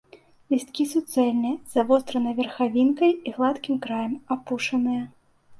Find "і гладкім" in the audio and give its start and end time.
3.17-3.75